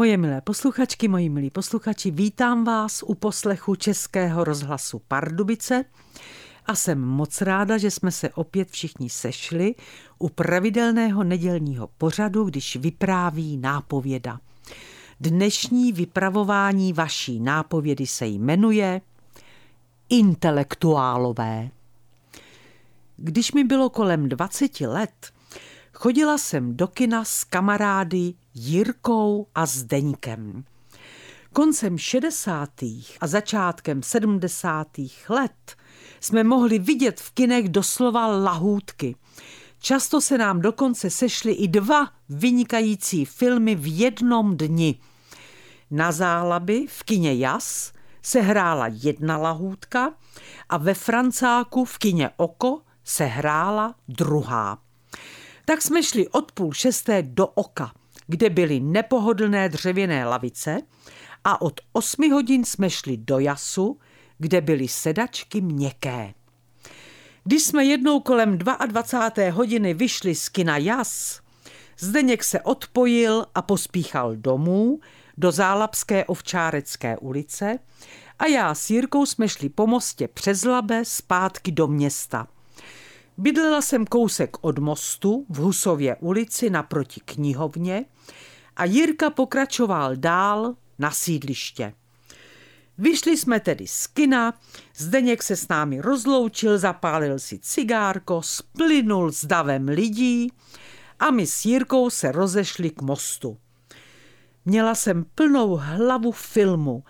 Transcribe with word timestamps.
Moje 0.00 0.16
milé 0.16 0.40
posluchačky, 0.40 1.08
moji 1.08 1.28
milí 1.28 1.50
posluchači, 1.50 2.10
vítám 2.10 2.64
vás 2.64 3.02
u 3.06 3.14
poslechu 3.14 3.74
Českého 3.74 4.44
rozhlasu 4.44 5.02
Pardubice 5.08 5.84
a 6.66 6.74
jsem 6.74 7.00
moc 7.00 7.40
ráda, 7.40 7.78
že 7.78 7.90
jsme 7.90 8.10
se 8.10 8.30
opět 8.30 8.70
všichni 8.70 9.10
sešli 9.10 9.74
u 10.18 10.28
pravidelného 10.28 11.24
nedělního 11.24 11.88
pořadu, 11.98 12.44
když 12.44 12.76
vypráví 12.76 13.56
nápověda. 13.56 14.40
Dnešní 15.20 15.92
vypravování 15.92 16.92
vaší 16.92 17.40
nápovědy 17.40 18.06
se 18.06 18.26
jmenuje 18.26 19.00
Intelektuálové. 20.08 21.70
Když 23.16 23.52
mi 23.52 23.64
bylo 23.64 23.90
kolem 23.90 24.28
20 24.28 24.80
let, 24.80 25.32
chodila 26.00 26.38
jsem 26.38 26.76
do 26.76 26.88
kina 26.88 27.24
s 27.24 27.44
kamarády 27.44 28.34
Jirkou 28.54 29.46
a 29.54 29.66
Zdeňkem. 29.66 30.64
Koncem 31.52 31.98
60. 31.98 32.70
a 33.20 33.26
začátkem 33.26 34.02
70. 34.02 34.86
let 35.28 35.76
jsme 36.20 36.44
mohli 36.44 36.78
vidět 36.78 37.20
v 37.20 37.30
kinech 37.30 37.68
doslova 37.68 38.26
lahůdky. 38.26 39.16
Často 39.78 40.20
se 40.20 40.38
nám 40.38 40.60
dokonce 40.60 41.10
sešly 41.10 41.52
i 41.52 41.68
dva 41.68 42.08
vynikající 42.28 43.24
filmy 43.24 43.74
v 43.74 43.98
jednom 43.98 44.56
dni. 44.56 45.00
Na 45.90 46.12
zálaby 46.12 46.86
v 46.88 47.02
kině 47.02 47.34
Jas 47.34 47.92
se 48.22 48.40
hrála 48.40 48.86
jedna 48.90 49.36
lahůdka 49.36 50.12
a 50.68 50.76
ve 50.76 50.94
Francáku 50.94 51.84
v 51.84 51.98
kině 51.98 52.30
Oko 52.36 52.82
se 53.04 53.24
hrála 53.24 53.94
druhá. 54.08 54.89
Tak 55.64 55.82
jsme 55.82 56.02
šli 56.02 56.28
od 56.28 56.52
půl 56.52 56.72
šesté 56.72 57.22
do 57.22 57.46
Oka, 57.46 57.92
kde 58.26 58.50
byly 58.50 58.80
nepohodlné 58.80 59.68
dřevěné 59.68 60.26
lavice 60.26 60.80
a 61.44 61.62
od 61.62 61.80
osmi 61.92 62.30
hodin 62.30 62.64
jsme 62.64 62.90
šli 62.90 63.16
do 63.16 63.38
Jasu, 63.38 63.98
kde 64.38 64.60
byly 64.60 64.88
sedačky 64.88 65.60
měkké. 65.60 66.34
Když 67.44 67.62
jsme 67.62 67.84
jednou 67.84 68.20
kolem 68.20 68.58
22. 68.58 69.50
hodiny 69.52 69.94
vyšli 69.94 70.34
z 70.34 70.48
kina 70.48 70.76
Jas, 70.76 71.40
Zdeněk 72.00 72.44
se 72.44 72.60
odpojil 72.60 73.46
a 73.54 73.62
pospíchal 73.62 74.36
domů 74.36 75.00
do 75.38 75.52
Zálapské 75.52 76.24
ovčárecké 76.24 77.18
ulice 77.18 77.78
a 78.38 78.46
já 78.46 78.74
s 78.74 78.90
Jirkou 78.90 79.26
jsme 79.26 79.48
šli 79.48 79.68
po 79.68 79.86
mostě 79.86 80.28
přes 80.28 80.64
Labe 80.64 81.04
zpátky 81.04 81.72
do 81.72 81.86
města. 81.86 82.46
Bydlela 83.40 83.82
jsem 83.82 84.06
kousek 84.06 84.56
od 84.60 84.78
mostu 84.78 85.46
v 85.48 85.56
Husově 85.56 86.16
ulici 86.16 86.70
naproti 86.70 87.20
knihovně 87.20 88.04
a 88.76 88.84
Jirka 88.84 89.30
pokračoval 89.30 90.16
dál 90.16 90.74
na 90.98 91.10
sídliště. 91.10 91.94
Vyšli 92.98 93.36
jsme 93.36 93.60
tedy 93.60 93.86
z 93.86 94.06
kina, 94.06 94.54
Zdeněk 94.96 95.42
se 95.42 95.56
s 95.56 95.68
námi 95.68 96.00
rozloučil, 96.00 96.78
zapálil 96.78 97.38
si 97.38 97.58
cigárko, 97.58 98.42
splynul 98.42 99.32
s 99.32 99.44
davem 99.44 99.88
lidí 99.88 100.52
a 101.18 101.30
my 101.30 101.46
s 101.46 101.64
Jirkou 101.64 102.10
se 102.10 102.32
rozešli 102.32 102.90
k 102.90 103.02
mostu. 103.02 103.58
Měla 104.64 104.94
jsem 104.94 105.24
plnou 105.34 105.76
hlavu 105.76 106.32
filmu 106.32 107.04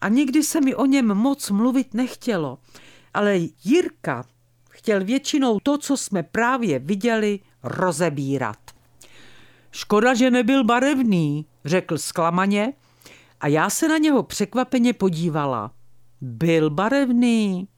a 0.00 0.08
nikdy 0.08 0.42
se 0.42 0.60
mi 0.60 0.74
o 0.74 0.86
něm 0.86 1.06
moc 1.06 1.50
mluvit 1.50 1.94
nechtělo, 1.94 2.58
ale 3.14 3.38
Jirka 3.64 4.24
chtěl 4.84 5.04
většinou 5.04 5.60
to, 5.60 5.78
co 5.78 5.96
jsme 5.96 6.22
právě 6.22 6.78
viděli, 6.78 7.40
rozebírat. 7.62 8.56
Škoda, 9.70 10.14
že 10.14 10.30
nebyl 10.30 10.64
barevný, 10.64 11.46
řekl 11.64 11.98
zklamaně 11.98 12.72
a 13.40 13.48
já 13.48 13.70
se 13.70 13.88
na 13.88 13.98
něho 13.98 14.22
překvapeně 14.22 14.92
podívala. 14.92 15.70
Byl 16.20 16.70
barevný. 16.70 17.68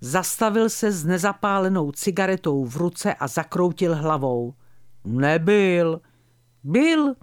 Zastavil 0.00 0.70
se 0.70 0.92
s 0.92 1.04
nezapálenou 1.04 1.92
cigaretou 1.92 2.64
v 2.64 2.76
ruce 2.76 3.14
a 3.14 3.28
zakroutil 3.28 3.94
hlavou. 3.94 4.54
Nebyl. 5.04 6.00
Byl. 6.64 7.14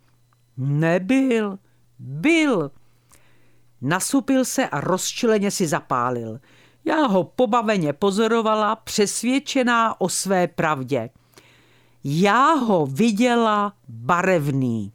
Nebyl. 0.58 1.60
Byl. 2.00 2.72
Nasupil 3.82 4.46
se 4.46 4.70
a 4.70 4.82
rozčileně 4.82 5.52
si 5.52 5.68
zapálil. 5.68 6.40
Já 6.86 7.08
ho 7.08 7.24
pobaveně 7.24 7.94
pozorovala, 7.94 8.76
přesvědčená 8.76 10.02
o 10.02 10.10
své 10.10 10.48
pravdě. 10.48 11.10
Já 12.04 12.54
ho 12.54 12.86
viděla 12.86 13.74
barevný. 13.88 14.92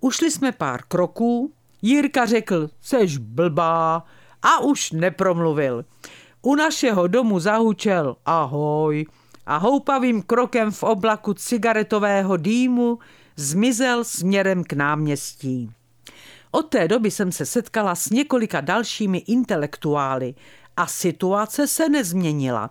Ušli 0.00 0.30
jsme 0.30 0.52
pár 0.52 0.82
kroků, 0.88 1.52
Jirka 1.82 2.26
řekl, 2.26 2.70
seš 2.80 3.16
blbá 3.18 4.04
a 4.42 4.60
už 4.60 4.92
nepromluvil. 4.92 5.84
U 6.42 6.54
našeho 6.54 7.06
domu 7.06 7.40
zahučel 7.40 8.16
ahoj 8.26 9.06
a 9.46 9.56
houpavým 9.56 10.22
krokem 10.22 10.70
v 10.70 10.82
oblaku 10.82 11.34
cigaretového 11.34 12.36
dýmu 12.36 12.98
zmizel 13.36 14.04
směrem 14.04 14.64
k 14.64 14.72
náměstí. 14.72 15.70
Od 16.50 16.62
té 16.62 16.88
doby 16.88 17.10
jsem 17.10 17.32
se 17.32 17.46
setkala 17.46 17.94
s 17.94 18.10
několika 18.10 18.60
dalšími 18.60 19.18
intelektuály 19.18 20.34
a 20.76 20.86
situace 20.86 21.66
se 21.66 21.88
nezměnila. 21.88 22.70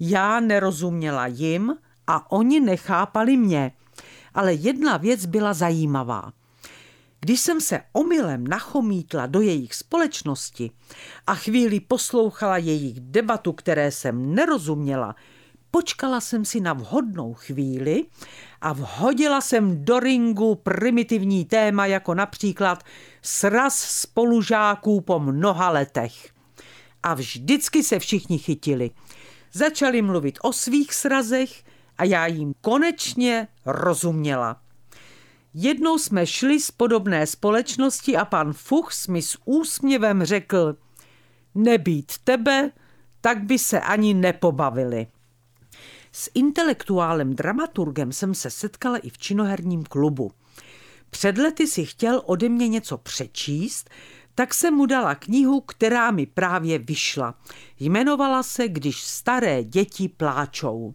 Já 0.00 0.40
nerozuměla 0.40 1.26
jim 1.26 1.74
a 2.06 2.32
oni 2.32 2.60
nechápali 2.60 3.36
mě. 3.36 3.72
Ale 4.34 4.52
jedna 4.52 4.96
věc 4.96 5.26
byla 5.26 5.54
zajímavá. 5.54 6.32
Když 7.20 7.40
jsem 7.40 7.60
se 7.60 7.80
omylem 7.92 8.46
nachomítla 8.46 9.26
do 9.26 9.40
jejich 9.40 9.74
společnosti 9.74 10.70
a 11.26 11.34
chvíli 11.34 11.80
poslouchala 11.80 12.56
jejich 12.56 13.00
debatu, 13.00 13.52
které 13.52 13.90
jsem 13.90 14.34
nerozuměla, 14.34 15.14
počkala 15.70 16.20
jsem 16.20 16.44
si 16.44 16.60
na 16.60 16.72
vhodnou 16.72 17.34
chvíli 17.34 18.04
a 18.60 18.72
vhodila 18.72 19.40
jsem 19.40 19.84
do 19.84 20.00
ringu 20.00 20.54
primitivní 20.54 21.44
téma 21.44 21.86
jako 21.86 22.14
například 22.14 22.84
sraz 23.22 23.78
spolužáků 23.80 25.00
po 25.00 25.20
mnoha 25.20 25.70
letech. 25.70 26.39
A 27.02 27.14
vždycky 27.14 27.82
se 27.82 27.98
všichni 27.98 28.38
chytili. 28.38 28.90
Začali 29.52 30.02
mluvit 30.02 30.38
o 30.42 30.52
svých 30.52 30.94
srazech 30.94 31.64
a 31.98 32.04
já 32.04 32.26
jim 32.26 32.54
konečně 32.60 33.48
rozuměla. 33.66 34.60
Jednou 35.54 35.98
jsme 35.98 36.26
šli 36.26 36.60
z 36.60 36.70
podobné 36.70 37.26
společnosti 37.26 38.16
a 38.16 38.24
pan 38.24 38.52
Fuchs 38.52 39.06
mi 39.06 39.22
s 39.22 39.38
úsměvem 39.44 40.24
řekl, 40.24 40.76
nebýt 41.54 42.12
tebe, 42.24 42.70
tak 43.20 43.42
by 43.42 43.58
se 43.58 43.80
ani 43.80 44.14
nepobavili. 44.14 45.06
S 46.12 46.30
intelektuálem 46.34 47.34
dramaturgem 47.34 48.12
jsem 48.12 48.34
se 48.34 48.50
setkala 48.50 48.98
i 48.98 49.10
v 49.10 49.18
činoherním 49.18 49.84
klubu. 49.84 50.32
Před 51.10 51.38
lety 51.38 51.66
si 51.66 51.84
chtěl 51.84 52.22
ode 52.26 52.48
mě 52.48 52.68
něco 52.68 52.98
přečíst, 52.98 53.90
tak 54.34 54.54
jsem 54.54 54.74
mu 54.74 54.86
dala 54.86 55.14
knihu, 55.14 55.60
která 55.60 56.10
mi 56.10 56.26
právě 56.26 56.78
vyšla. 56.78 57.34
Jmenovala 57.80 58.42
se 58.42 58.68
Když 58.68 59.02
staré 59.02 59.64
děti 59.64 60.08
pláčou. 60.08 60.94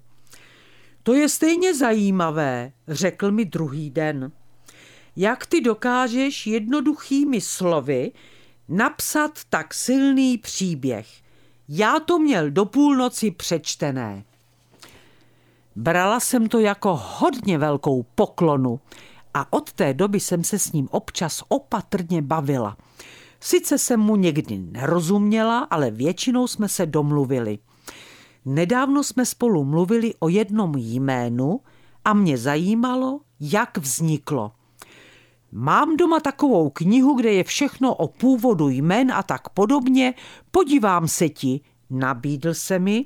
To 1.03 1.13
je 1.13 1.29
stejně 1.29 1.75
zajímavé, 1.75 2.71
řekl 2.87 3.31
mi 3.31 3.45
druhý 3.45 3.89
den. 3.89 4.31
Jak 5.15 5.45
ty 5.45 5.61
dokážeš 5.61 6.47
jednoduchými 6.47 7.41
slovy 7.41 8.11
napsat 8.69 9.39
tak 9.49 9.73
silný 9.73 10.37
příběh? 10.37 11.07
Já 11.69 11.99
to 11.99 12.19
měl 12.19 12.49
do 12.49 12.65
půlnoci 12.65 13.31
přečtené. 13.31 14.23
Brala 15.75 16.19
jsem 16.19 16.47
to 16.47 16.59
jako 16.59 16.95
hodně 17.03 17.57
velkou 17.57 18.03
poklonu 18.03 18.79
a 19.33 19.53
od 19.53 19.73
té 19.73 19.93
doby 19.93 20.19
jsem 20.19 20.43
se 20.43 20.59
s 20.59 20.71
ním 20.71 20.87
občas 20.91 21.43
opatrně 21.47 22.21
bavila. 22.21 22.77
Sice 23.47 23.77
jsem 23.77 23.99
mu 23.99 24.15
někdy 24.15 24.57
nerozuměla, 24.57 25.59
ale 25.59 25.91
většinou 25.91 26.47
jsme 26.47 26.69
se 26.69 26.85
domluvili. 26.85 27.59
Nedávno 28.45 29.03
jsme 29.03 29.25
spolu 29.25 29.63
mluvili 29.63 30.13
o 30.19 30.29
jednom 30.29 30.73
jménu 30.77 31.59
a 32.05 32.13
mě 32.13 32.37
zajímalo, 32.37 33.19
jak 33.39 33.77
vzniklo. 33.77 34.51
Mám 35.51 35.97
doma 35.97 36.19
takovou 36.19 36.69
knihu, 36.69 37.13
kde 37.13 37.33
je 37.33 37.43
všechno 37.43 37.95
o 37.95 38.07
původu 38.07 38.69
jmén 38.69 39.11
a 39.11 39.23
tak 39.23 39.49
podobně. 39.49 40.13
Podívám 40.51 41.07
se 41.07 41.29
ti, 41.29 41.61
nabídl 41.89 42.53
se 42.53 42.79
mi. 42.79 43.05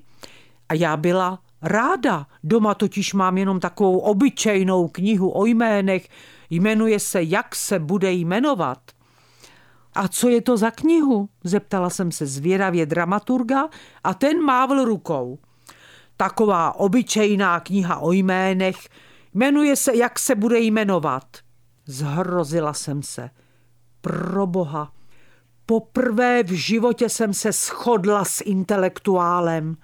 A 0.69 0.73
já 0.73 0.97
byla 0.97 1.39
ráda. 1.61 2.27
Doma 2.43 2.73
totiž 2.73 3.13
mám 3.13 3.37
jenom 3.37 3.59
takovou 3.59 3.97
obyčejnou 3.97 4.87
knihu 4.87 5.37
o 5.39 5.45
jménech. 5.45 6.09
Jmenuje 6.49 6.99
se 6.99 7.23
Jak 7.23 7.55
se 7.55 7.79
bude 7.79 8.11
jmenovat. 8.11 8.98
A 9.99 10.07
co 10.07 10.29
je 10.29 10.41
to 10.41 10.57
za 10.57 10.71
knihu? 10.71 11.29
Zeptala 11.43 11.89
jsem 11.89 12.11
se 12.11 12.25
zvěravě 12.25 12.85
dramaturga 12.85 13.69
a 14.03 14.13
ten 14.13 14.41
mávl 14.41 14.85
rukou. 14.85 15.39
Taková 16.17 16.75
obyčejná 16.75 17.59
kniha 17.59 17.97
o 17.97 18.11
jménech, 18.11 18.75
jmenuje 19.33 19.75
se 19.75 19.95
Jak 19.95 20.19
se 20.19 20.35
bude 20.35 20.59
jmenovat. 20.59 21.23
Zhrozila 21.85 22.73
jsem 22.73 23.03
se. 23.03 23.29
Proboha, 24.01 24.91
poprvé 25.65 26.43
v 26.43 26.51
životě 26.51 27.09
jsem 27.09 27.33
se 27.33 27.51
shodla 27.51 28.25
s 28.25 28.41
intelektuálem. 28.41 29.77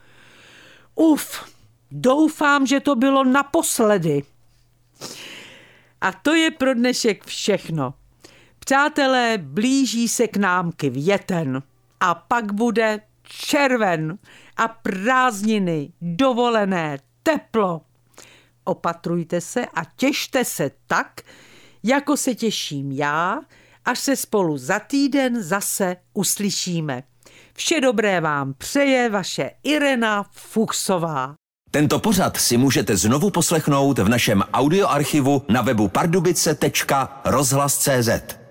Uf, 0.96 1.52
doufám, 1.92 2.68
že 2.68 2.80
to 2.80 2.96
bylo 2.96 3.24
naposledy. 3.24 4.24
A 6.02 6.12
to 6.12 6.34
je 6.34 6.52
pro 6.52 6.74
dnešek 6.74 7.26
všechno. 7.26 7.94
Přátelé, 8.66 9.38
blíží 9.38 10.08
se 10.08 10.28
k 10.28 10.38
nám 10.38 10.72
květen 10.72 11.64
a 12.00 12.16
pak 12.16 12.54
bude 12.54 13.02
červen 13.24 14.18
a 14.58 14.68
prázdniny, 14.68 15.94
dovolené, 16.02 16.98
teplo. 17.24 17.82
Opatrujte 18.64 19.42
se 19.42 19.66
a 19.66 19.82
těšte 19.96 20.46
se 20.46 20.72
tak, 20.88 21.22
jako 21.84 22.18
se 22.18 22.36
těším 22.36 22.92
já, 22.92 23.40
až 23.86 24.00
se 24.00 24.16
spolu 24.16 24.58
za 24.58 24.80
týden 24.80 25.44
zase 25.44 25.96
uslyšíme. 26.14 27.04
Vše 27.54 27.82
dobré 27.82 28.22
vám 28.22 28.54
přeje 28.54 29.10
vaše 29.10 29.52
Irena 29.64 30.26
Fuchsová. 30.32 31.34
Tento 31.72 32.00
pořad 32.00 32.38
si 32.38 32.58
můžete 32.58 32.98
znovu 32.98 33.30
poslechnout 33.30 34.00
v 34.00 34.10
našem 34.10 34.44
audioarchivu 34.54 35.42
na 35.50 35.62
webu 35.62 35.88
pardubice.rozhlas.cz. 35.88 38.45